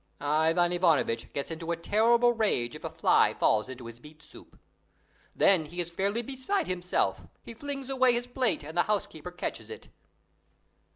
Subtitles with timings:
[0.19, 4.57] Ivan Ivanovitch gets into a terrible rage if a fly falls into his beet soup.
[5.35, 9.69] Then he is fairly beside himself; he flings away his plate and the housekeeper catches
[9.69, 9.89] it.